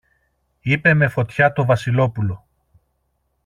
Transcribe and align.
είπε 0.59 0.93
με 0.93 1.07
φωτιά 1.07 1.53
το 1.53 1.65
Βασιλόπουλο 1.65 2.47